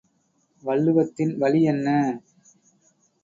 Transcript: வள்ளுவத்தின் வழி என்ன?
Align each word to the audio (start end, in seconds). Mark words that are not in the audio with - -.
வள்ளுவத்தின் 0.63 1.33
வழி 1.37 1.61
என்ன? 1.63 1.87